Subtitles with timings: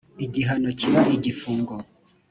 [0.25, 1.73] igihano kiba igifungo